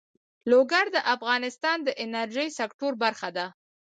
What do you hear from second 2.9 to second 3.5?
برخه ده.